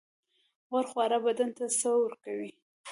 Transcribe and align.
غوړ 0.69 0.85
خواړه 0.91 1.17
بدن 1.25 1.49
ته 1.57 1.65
څه 1.79 1.87
ورکوي؟ 2.01 2.51